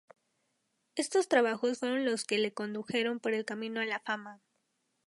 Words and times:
Estos 0.95 1.27
trabajos 1.27 1.77
fueron 1.77 2.05
los 2.05 2.25
que 2.25 2.39
le 2.39 2.55
condujeron 2.55 3.19
por 3.19 3.35
el 3.35 3.45
camino 3.45 3.81
a 3.81 3.85
la 3.85 3.99
fama. 3.99 4.41